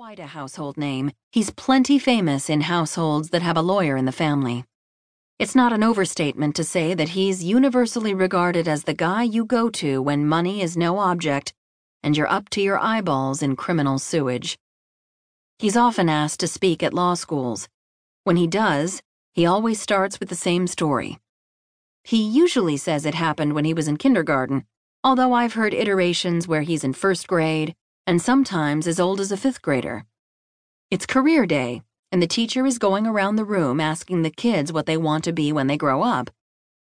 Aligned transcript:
quite 0.00 0.18
a 0.18 0.28
household 0.28 0.78
name. 0.78 1.10
He's 1.30 1.50
plenty 1.50 1.98
famous 1.98 2.48
in 2.48 2.62
households 2.62 3.28
that 3.28 3.42
have 3.42 3.58
a 3.58 3.60
lawyer 3.60 3.98
in 3.98 4.06
the 4.06 4.20
family. 4.24 4.64
It's 5.38 5.54
not 5.54 5.74
an 5.74 5.82
overstatement 5.82 6.56
to 6.56 6.64
say 6.64 6.94
that 6.94 7.10
he's 7.10 7.44
universally 7.44 8.14
regarded 8.14 8.66
as 8.66 8.84
the 8.84 8.94
guy 8.94 9.24
you 9.24 9.44
go 9.44 9.68
to 9.68 10.00
when 10.00 10.26
money 10.26 10.62
is 10.62 10.74
no 10.74 11.00
object 11.00 11.52
and 12.02 12.16
you're 12.16 12.32
up 12.32 12.48
to 12.48 12.62
your 12.62 12.78
eyeballs 12.78 13.42
in 13.42 13.56
criminal 13.56 13.98
sewage. 13.98 14.58
He's 15.58 15.76
often 15.76 16.08
asked 16.08 16.40
to 16.40 16.48
speak 16.48 16.82
at 16.82 16.94
law 16.94 17.12
schools. 17.12 17.68
When 18.24 18.36
he 18.36 18.46
does, 18.46 19.02
he 19.34 19.44
always 19.44 19.82
starts 19.82 20.18
with 20.18 20.30
the 20.30 20.34
same 20.34 20.66
story. 20.66 21.18
He 22.04 22.22
usually 22.22 22.78
says 22.78 23.04
it 23.04 23.14
happened 23.14 23.52
when 23.52 23.66
he 23.66 23.74
was 23.74 23.86
in 23.86 23.98
kindergarten, 23.98 24.64
although 25.04 25.34
I've 25.34 25.52
heard 25.52 25.74
iterations 25.74 26.48
where 26.48 26.62
he's 26.62 26.84
in 26.84 26.94
first 26.94 27.28
grade 27.28 27.74
and 28.10 28.20
sometimes 28.20 28.88
as 28.88 28.98
old 28.98 29.20
as 29.20 29.30
a 29.30 29.36
fifth 29.36 29.62
grader. 29.62 30.04
It's 30.90 31.06
career 31.06 31.46
day, 31.46 31.82
and 32.10 32.20
the 32.20 32.26
teacher 32.26 32.66
is 32.66 32.76
going 32.76 33.06
around 33.06 33.36
the 33.36 33.44
room 33.44 33.78
asking 33.78 34.22
the 34.22 34.32
kids 34.32 34.72
what 34.72 34.86
they 34.86 34.96
want 34.96 35.22
to 35.22 35.32
be 35.32 35.52
when 35.52 35.68
they 35.68 35.76
grow 35.76 36.02
up. 36.02 36.28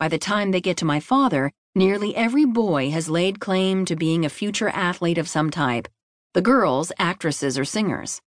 By 0.00 0.08
the 0.08 0.18
time 0.18 0.50
they 0.50 0.60
get 0.60 0.78
to 0.78 0.84
my 0.84 0.98
father, 0.98 1.52
nearly 1.76 2.16
every 2.16 2.44
boy 2.44 2.90
has 2.90 3.08
laid 3.08 3.38
claim 3.38 3.84
to 3.84 3.94
being 3.94 4.24
a 4.24 4.28
future 4.28 4.70
athlete 4.70 5.16
of 5.16 5.28
some 5.28 5.48
type, 5.48 5.86
the 6.34 6.42
girls, 6.42 6.90
actresses 6.98 7.56
or 7.56 7.64
singers. 7.64 8.20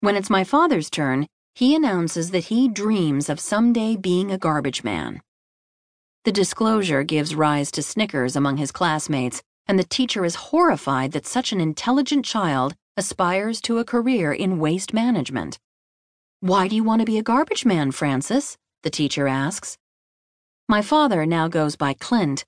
When 0.00 0.16
it's 0.16 0.28
my 0.28 0.42
father's 0.42 0.90
turn, 0.90 1.28
he 1.54 1.76
announces 1.76 2.32
that 2.32 2.46
he 2.46 2.68
dreams 2.68 3.28
of 3.28 3.38
someday 3.38 3.94
being 3.94 4.32
a 4.32 4.38
garbage 4.38 4.82
man. 4.82 5.22
The 6.24 6.32
disclosure 6.32 7.04
gives 7.04 7.36
rise 7.36 7.70
to 7.70 7.80
snickers 7.80 8.34
among 8.34 8.56
his 8.56 8.72
classmates 8.72 9.40
and 9.68 9.78
the 9.78 9.84
teacher 9.84 10.24
is 10.24 10.34
horrified 10.34 11.12
that 11.12 11.26
such 11.26 11.52
an 11.52 11.60
intelligent 11.60 12.24
child 12.24 12.74
aspires 12.96 13.60
to 13.60 13.78
a 13.78 13.84
career 13.84 14.32
in 14.32 14.58
waste 14.58 14.94
management. 14.94 15.58
Why 16.40 16.66
do 16.66 16.74
you 16.74 16.82
want 16.82 17.00
to 17.00 17.06
be 17.06 17.18
a 17.18 17.22
garbage 17.22 17.64
man, 17.64 17.92
Francis? 17.92 18.56
the 18.82 18.90
teacher 18.90 19.28
asks. 19.28 19.76
My 20.68 20.82
father 20.82 21.26
now 21.26 21.48
goes 21.48 21.76
by 21.76 21.94
Clint, 21.94 22.44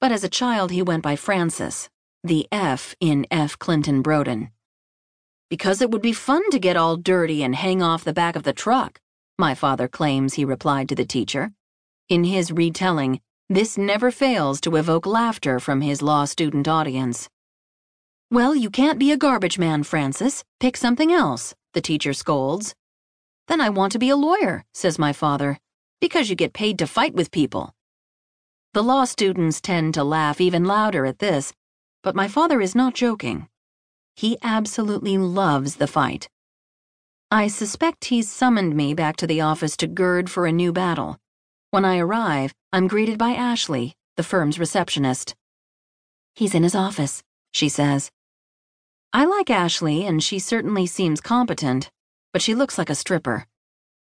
but 0.00 0.10
as 0.10 0.24
a 0.24 0.28
child 0.28 0.70
he 0.70 0.82
went 0.82 1.02
by 1.02 1.14
Francis, 1.14 1.88
the 2.22 2.48
F 2.50 2.94
in 3.00 3.26
F. 3.30 3.58
Clinton 3.58 4.02
Broden. 4.02 4.50
Because 5.50 5.82
it 5.82 5.90
would 5.90 6.02
be 6.02 6.12
fun 6.12 6.50
to 6.50 6.58
get 6.58 6.76
all 6.76 6.96
dirty 6.96 7.42
and 7.42 7.54
hang 7.54 7.82
off 7.82 8.02
the 8.02 8.12
back 8.12 8.34
of 8.34 8.44
the 8.44 8.52
truck, 8.52 9.00
my 9.38 9.54
father 9.54 9.88
claims 9.88 10.34
he 10.34 10.44
replied 10.44 10.88
to 10.88 10.94
the 10.94 11.04
teacher. 11.04 11.52
In 12.08 12.24
his 12.24 12.50
retelling, 12.50 13.20
this 13.50 13.76
never 13.76 14.10
fails 14.10 14.60
to 14.62 14.76
evoke 14.76 15.06
laughter 15.06 15.60
from 15.60 15.82
his 15.82 16.00
law 16.00 16.24
student 16.24 16.66
audience. 16.66 17.28
Well, 18.30 18.54
you 18.54 18.70
can't 18.70 18.98
be 18.98 19.12
a 19.12 19.18
garbage 19.18 19.58
man, 19.58 19.82
Francis. 19.82 20.44
Pick 20.60 20.76
something 20.76 21.12
else, 21.12 21.54
the 21.74 21.82
teacher 21.82 22.14
scolds. 22.14 22.74
Then 23.46 23.60
I 23.60 23.68
want 23.68 23.92
to 23.92 23.98
be 23.98 24.08
a 24.08 24.16
lawyer, 24.16 24.64
says 24.72 24.98
my 24.98 25.12
father, 25.12 25.58
because 26.00 26.30
you 26.30 26.36
get 26.36 26.54
paid 26.54 26.78
to 26.78 26.86
fight 26.86 27.14
with 27.14 27.30
people. 27.30 27.74
The 28.72 28.82
law 28.82 29.04
students 29.04 29.60
tend 29.60 29.94
to 29.94 30.02
laugh 30.04 30.40
even 30.40 30.64
louder 30.64 31.04
at 31.04 31.18
this, 31.18 31.52
but 32.02 32.16
my 32.16 32.26
father 32.26 32.60
is 32.60 32.74
not 32.74 32.94
joking. 32.94 33.48
He 34.16 34.38
absolutely 34.42 35.18
loves 35.18 35.76
the 35.76 35.86
fight. 35.86 36.28
I 37.30 37.48
suspect 37.48 38.06
he's 38.06 38.30
summoned 38.30 38.74
me 38.74 38.94
back 38.94 39.16
to 39.16 39.26
the 39.26 39.40
office 39.40 39.76
to 39.78 39.86
gird 39.86 40.30
for 40.30 40.46
a 40.46 40.52
new 40.52 40.72
battle. 40.72 41.18
When 41.70 41.84
I 41.84 41.98
arrive, 41.98 42.54
I'm 42.74 42.88
greeted 42.88 43.18
by 43.18 43.34
Ashley, 43.34 43.94
the 44.16 44.24
firm's 44.24 44.58
receptionist. 44.58 45.36
He's 46.34 46.56
in 46.56 46.64
his 46.64 46.74
office, 46.74 47.22
she 47.52 47.68
says. 47.68 48.10
I 49.12 49.26
like 49.26 49.48
Ashley, 49.48 50.04
and 50.04 50.20
she 50.20 50.40
certainly 50.40 50.88
seems 50.88 51.20
competent, 51.20 51.88
but 52.32 52.42
she 52.42 52.52
looks 52.52 52.76
like 52.76 52.90
a 52.90 52.96
stripper. 52.96 53.46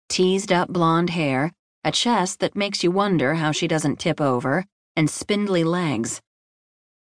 Teased 0.09 0.52
up 0.52 0.69
blonde 0.69 1.11
hair, 1.11 1.53
a 1.83 1.91
chest 1.91 2.39
that 2.39 2.55
makes 2.55 2.83
you 2.83 2.89
wonder 2.89 3.36
how 3.36 3.52
she 3.52 3.67
doesn't 3.67 3.99
tip 3.99 4.19
over, 4.19 4.66
and 4.95 5.08
spindly 5.08 5.64
legs. 5.64 6.20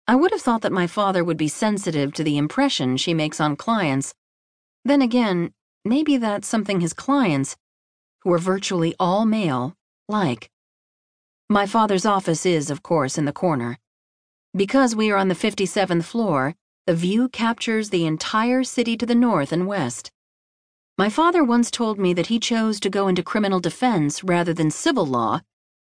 I 0.09 0.17
would 0.17 0.31
have 0.31 0.41
thought 0.41 0.63
that 0.63 0.73
my 0.73 0.87
father 0.87 1.23
would 1.23 1.37
be 1.37 1.49
sensitive 1.49 2.15
to 2.15 2.25
the 2.25 2.39
impression 2.39 2.97
she 2.97 3.13
makes 3.13 3.39
on 3.39 3.57
clients. 3.57 4.15
Then 4.87 5.03
again, 5.03 5.53
maybe 5.85 6.17
that's 6.17 6.49
something 6.49 6.81
his 6.81 6.95
clients, 6.95 7.55
who 8.23 8.33
are 8.33 8.39
virtually 8.39 8.95
all 8.99 9.27
male, 9.27 9.75
like. 10.09 10.51
My 11.49 11.67
father's 11.67 12.07
office 12.07 12.47
is, 12.47 12.71
of 12.71 12.83
course, 12.83 13.19
in 13.19 13.25
the 13.25 13.33
corner. 13.33 13.79
Because 14.57 14.97
we 14.97 15.11
are 15.11 15.17
on 15.17 15.29
the 15.29 15.35
57th 15.35 16.05
floor, 16.05 16.55
the 16.87 16.95
view 16.95 17.29
captures 17.29 17.91
the 17.91 18.07
entire 18.07 18.65
city 18.65 18.97
to 18.97 19.07
the 19.07 19.15
north 19.15 19.53
and 19.53 19.67
west. 19.67 20.11
My 20.97 21.09
father 21.09 21.43
once 21.43 21.71
told 21.71 21.99
me 21.99 22.13
that 22.15 22.27
he 22.27 22.39
chose 22.39 22.79
to 22.81 22.91
go 22.91 23.09
into 23.09 23.23
criminal 23.23 23.61
defense 23.61 24.23
rather 24.23 24.55
than 24.55 24.71
civil 24.71 25.07
law 25.07 25.41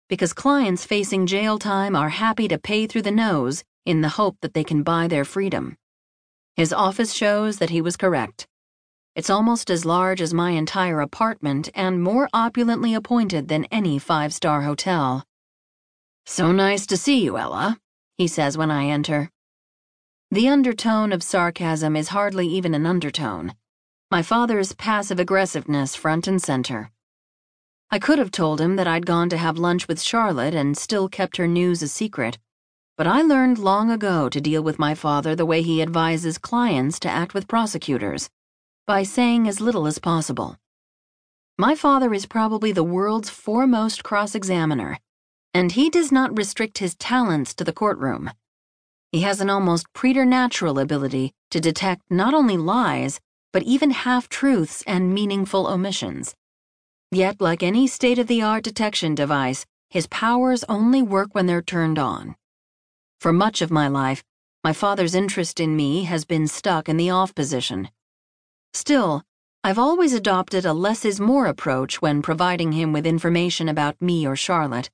because 0.09 0.31
clients 0.31 0.85
facing 0.85 1.27
jail 1.27 1.59
time 1.59 1.95
are 1.95 2.09
happy 2.09 2.47
to 2.47 2.57
pay 2.57 2.87
through 2.87 3.01
the 3.01 3.11
nose 3.11 3.63
in 3.85 4.01
the 4.01 4.09
hope 4.09 4.37
that 4.41 4.53
they 4.53 4.63
can 4.63 4.83
buy 4.83 5.07
their 5.07 5.25
freedom. 5.25 5.75
His 6.55 6.71
office 6.71 7.13
shows 7.13 7.57
that 7.57 7.69
he 7.69 7.81
was 7.81 7.97
correct. 7.97 8.47
It's 9.15 9.29
almost 9.29 9.69
as 9.69 9.85
large 9.85 10.21
as 10.21 10.33
my 10.33 10.51
entire 10.51 11.01
apartment 11.01 11.69
and 11.75 12.01
more 12.01 12.29
opulently 12.33 12.93
appointed 12.93 13.47
than 13.47 13.65
any 13.65 13.99
five 13.99 14.33
star 14.33 14.61
hotel. 14.61 15.23
So 16.29 16.51
nice 16.51 16.85
to 16.87 16.97
see 16.97 17.23
you, 17.23 17.37
Ella, 17.37 17.79
he 18.17 18.27
says 18.27 18.57
when 18.57 18.69
I 18.69 18.87
enter. 18.87 19.31
The 20.29 20.49
undertone 20.49 21.13
of 21.13 21.23
sarcasm 21.23 21.95
is 21.95 22.09
hardly 22.09 22.45
even 22.49 22.75
an 22.75 22.85
undertone. 22.85 23.55
My 24.11 24.21
father's 24.21 24.73
passive 24.73 25.21
aggressiveness 25.21 25.95
front 25.95 26.27
and 26.27 26.41
center. 26.41 26.91
I 27.89 27.97
could 27.97 28.19
have 28.19 28.31
told 28.31 28.59
him 28.59 28.75
that 28.75 28.89
I'd 28.89 29.05
gone 29.05 29.29
to 29.29 29.37
have 29.37 29.57
lunch 29.57 29.87
with 29.87 30.01
Charlotte 30.01 30.53
and 30.53 30.77
still 30.77 31.07
kept 31.07 31.37
her 31.37 31.47
news 31.47 31.81
a 31.81 31.87
secret, 31.87 32.37
but 32.97 33.07
I 33.07 33.21
learned 33.21 33.57
long 33.57 33.89
ago 33.89 34.27
to 34.27 34.41
deal 34.41 34.61
with 34.61 34.77
my 34.77 34.95
father 34.95 35.33
the 35.33 35.45
way 35.45 35.61
he 35.61 35.81
advises 35.81 36.37
clients 36.37 36.99
to 36.99 37.09
act 37.09 37.33
with 37.33 37.47
prosecutors 37.47 38.29
by 38.85 39.03
saying 39.03 39.47
as 39.47 39.61
little 39.61 39.87
as 39.87 39.97
possible. 39.97 40.57
My 41.57 41.73
father 41.73 42.13
is 42.13 42.25
probably 42.25 42.73
the 42.73 42.83
world's 42.83 43.29
foremost 43.29 44.03
cross 44.03 44.35
examiner, 44.35 44.99
and 45.57 45.71
he 45.71 45.89
does 45.89 46.11
not 46.11 46.37
restrict 46.37 46.77
his 46.77 46.93
talents 46.93 47.51
to 47.55 47.63
the 47.63 47.73
courtroom. 47.73 48.29
He 49.11 49.21
has 49.21 49.41
an 49.41 49.49
almost 49.49 49.91
preternatural 49.91 50.77
ability 50.77 51.33
to 51.49 51.59
detect 51.59 52.03
not 52.11 52.35
only 52.35 52.57
lies, 52.57 53.19
but 53.51 53.63
even 53.63 53.89
half 53.89 54.29
truths 54.29 54.83
and 54.85 55.15
meaningful 55.15 55.65
omissions. 55.65 56.35
Yet, 57.09 57.41
like 57.41 57.63
any 57.63 57.87
state 57.87 58.19
of 58.19 58.27
the 58.27 58.43
art 58.43 58.65
detection 58.65 59.15
device, 59.15 59.65
his 59.89 60.05
powers 60.05 60.63
only 60.69 61.01
work 61.01 61.33
when 61.33 61.47
they're 61.47 61.63
turned 61.63 61.97
on. 61.97 62.35
For 63.19 63.33
much 63.33 63.63
of 63.63 63.71
my 63.71 63.87
life, 63.87 64.23
my 64.63 64.73
father's 64.73 65.15
interest 65.15 65.59
in 65.59 65.75
me 65.75 66.03
has 66.03 66.23
been 66.23 66.47
stuck 66.47 66.87
in 66.87 66.97
the 66.97 67.09
off 67.09 67.33
position. 67.33 67.89
Still, 68.75 69.23
I've 69.63 69.79
always 69.79 70.13
adopted 70.13 70.65
a 70.65 70.73
less 70.73 71.03
is 71.03 71.19
more 71.19 71.47
approach 71.47 71.99
when 71.99 72.21
providing 72.21 72.73
him 72.73 72.93
with 72.93 73.07
information 73.07 73.67
about 73.67 73.99
me 73.99 74.27
or 74.27 74.35
Charlotte. 74.35 74.91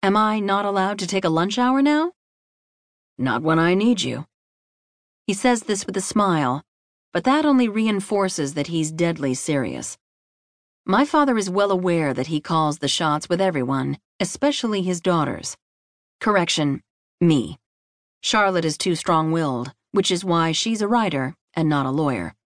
Am 0.00 0.16
I 0.16 0.38
not 0.38 0.64
allowed 0.64 1.00
to 1.00 1.08
take 1.08 1.24
a 1.24 1.28
lunch 1.28 1.58
hour 1.58 1.82
now? 1.82 2.12
Not 3.18 3.42
when 3.42 3.58
I 3.58 3.74
need 3.74 4.00
you. 4.00 4.26
He 5.26 5.34
says 5.34 5.64
this 5.64 5.86
with 5.86 5.96
a 5.96 6.00
smile, 6.00 6.62
but 7.12 7.24
that 7.24 7.44
only 7.44 7.68
reinforces 7.68 8.54
that 8.54 8.68
he's 8.68 8.92
deadly 8.92 9.34
serious. 9.34 9.98
My 10.86 11.04
father 11.04 11.36
is 11.36 11.50
well 11.50 11.72
aware 11.72 12.14
that 12.14 12.28
he 12.28 12.40
calls 12.40 12.78
the 12.78 12.86
shots 12.86 13.28
with 13.28 13.40
everyone, 13.40 13.98
especially 14.20 14.82
his 14.82 15.00
daughters. 15.00 15.56
Correction, 16.20 16.80
me. 17.20 17.58
Charlotte 18.22 18.64
is 18.64 18.78
too 18.78 18.94
strong 18.94 19.32
willed, 19.32 19.72
which 19.90 20.12
is 20.12 20.24
why 20.24 20.52
she's 20.52 20.80
a 20.80 20.88
writer 20.88 21.34
and 21.54 21.68
not 21.68 21.86
a 21.86 21.90
lawyer. 21.90 22.36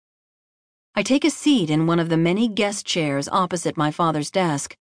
I 0.94 1.02
take 1.02 1.24
a 1.24 1.30
seat 1.30 1.68
in 1.68 1.86
one 1.86 2.00
of 2.00 2.08
the 2.08 2.16
many 2.16 2.48
guest 2.48 2.86
chairs 2.86 3.28
opposite 3.28 3.76
my 3.76 3.90
father's 3.90 4.30
desk. 4.30 4.74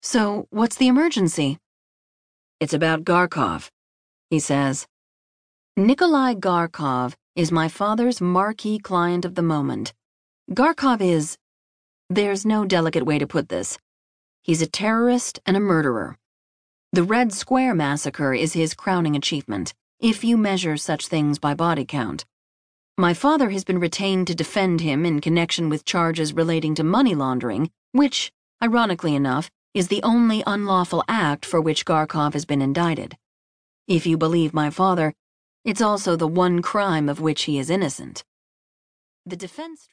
So, 0.00 0.48
what's 0.50 0.76
the 0.76 0.88
emergency? 0.88 1.58
It's 2.62 2.72
about 2.72 3.02
Garkov, 3.02 3.70
he 4.30 4.38
says. 4.38 4.86
Nikolai 5.76 6.34
Garkov 6.34 7.16
is 7.34 7.50
my 7.50 7.66
father's 7.66 8.20
marquee 8.20 8.78
client 8.78 9.24
of 9.24 9.34
the 9.34 9.42
moment. 9.42 9.92
Garkov 10.48 11.00
is. 11.00 11.36
There's 12.08 12.46
no 12.46 12.64
delicate 12.64 13.04
way 13.04 13.18
to 13.18 13.26
put 13.26 13.48
this. 13.48 13.78
He's 14.44 14.62
a 14.62 14.68
terrorist 14.68 15.40
and 15.44 15.56
a 15.56 15.66
murderer. 15.72 16.18
The 16.92 17.02
Red 17.02 17.32
Square 17.32 17.74
massacre 17.74 18.32
is 18.32 18.52
his 18.52 18.74
crowning 18.74 19.16
achievement, 19.16 19.74
if 19.98 20.22
you 20.22 20.36
measure 20.36 20.76
such 20.76 21.08
things 21.08 21.40
by 21.40 21.54
body 21.54 21.84
count. 21.84 22.24
My 22.96 23.12
father 23.12 23.50
has 23.50 23.64
been 23.64 23.80
retained 23.80 24.28
to 24.28 24.36
defend 24.36 24.82
him 24.82 25.04
in 25.04 25.20
connection 25.20 25.68
with 25.68 25.84
charges 25.84 26.32
relating 26.32 26.76
to 26.76 26.84
money 26.84 27.16
laundering, 27.16 27.72
which, 27.90 28.30
ironically 28.62 29.16
enough, 29.16 29.50
is 29.74 29.88
the 29.88 30.02
only 30.02 30.42
unlawful 30.46 31.02
act 31.08 31.46
for 31.46 31.60
which 31.60 31.86
Garkov 31.86 32.34
has 32.34 32.44
been 32.44 32.60
indicted. 32.60 33.16
If 33.88 34.06
you 34.06 34.18
believe 34.18 34.52
my 34.52 34.68
father, 34.68 35.14
it's 35.64 35.80
also 35.80 36.14
the 36.14 36.28
one 36.28 36.60
crime 36.60 37.08
of 37.08 37.20
which 37.20 37.44
he 37.44 37.58
is 37.58 37.70
innocent. 37.70 38.22
The 39.24 39.36
defense 39.36 39.88